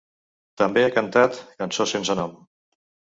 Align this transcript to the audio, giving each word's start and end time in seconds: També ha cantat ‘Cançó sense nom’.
També 0.61 0.85
ha 0.85 0.93
cantat 0.95 1.37
‘Cançó 1.59 1.87
sense 1.91 2.17
nom’. 2.21 2.33